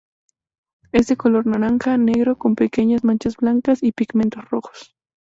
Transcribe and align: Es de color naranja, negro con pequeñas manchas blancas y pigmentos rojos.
Es 0.91 1.05
de 1.05 1.15
color 1.15 1.45
naranja, 1.45 1.95
negro 1.95 2.35
con 2.35 2.55
pequeñas 2.55 3.03
manchas 3.03 3.37
blancas 3.37 3.83
y 3.83 3.91
pigmentos 3.91 4.49
rojos. 4.49 4.95